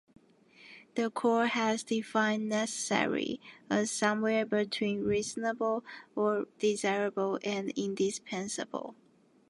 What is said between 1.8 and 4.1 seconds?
defined "necessary" as